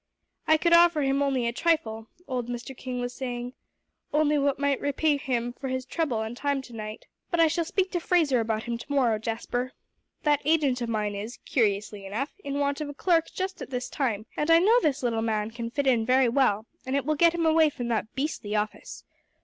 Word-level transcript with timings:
"I 0.47 0.57
could 0.57 0.73
offer 0.73 1.03
him 1.03 1.21
only 1.21 1.45
a 1.47 1.53
trifle," 1.53 2.07
old 2.27 2.47
Mr. 2.49 2.75
King 2.75 3.01
was 3.01 3.13
saying, 3.13 3.53
"only 4.11 4.35
what 4.39 4.57
might 4.57 4.81
repay 4.81 5.15
him 5.17 5.53
for 5.53 5.67
his 5.67 5.85
trouble 5.85 6.21
and 6.23 6.35
time 6.35 6.63
to 6.63 6.73
night. 6.73 7.05
But 7.29 7.39
I 7.39 7.45
shall 7.45 7.65
speak 7.65 7.91
to 7.91 7.99
Fraser 7.99 8.39
about 8.39 8.63
him 8.63 8.79
to 8.79 8.91
morrow, 8.91 9.19
Jasper. 9.19 9.73
That 10.23 10.41
agent 10.43 10.81
of 10.81 10.89
mine 10.89 11.13
is, 11.13 11.37
curiously 11.45 12.03
enough, 12.07 12.33
in 12.43 12.57
want 12.57 12.81
of 12.81 12.89
a 12.89 12.95
clerk 12.95 13.27
just 13.31 13.61
at 13.61 13.69
this 13.69 13.89
time, 13.91 14.25
and 14.35 14.49
I 14.49 14.57
know 14.57 14.79
this 14.81 15.03
little 15.03 15.21
man 15.21 15.51
can 15.51 15.69
fit 15.69 15.85
in 15.85 16.03
very 16.03 16.29
well, 16.29 16.65
and 16.83 16.95
it 16.95 17.05
will 17.05 17.13
get 17.13 17.35
him 17.35 17.45
away 17.45 17.69
from 17.69 17.87
that 17.89 18.15
beastly 18.15 18.55
office. 18.55 19.03